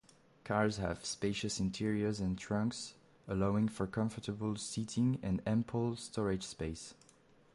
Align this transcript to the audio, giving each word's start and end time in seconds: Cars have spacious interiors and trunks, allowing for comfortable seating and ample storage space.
Cars 0.43 0.77
have 0.77 1.05
spacious 1.05 1.59
interiors 1.59 2.19
and 2.19 2.35
trunks, 2.35 2.95
allowing 3.27 3.67
for 3.67 3.85
comfortable 3.85 4.55
seating 4.55 5.19
and 5.21 5.43
ample 5.45 5.95
storage 5.95 6.41
space. 6.43 6.95